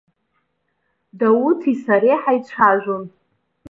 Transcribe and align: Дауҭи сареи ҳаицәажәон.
Дауҭи 1.19 1.73
сареи 1.83 2.19
ҳаицәажәон. 2.21 3.03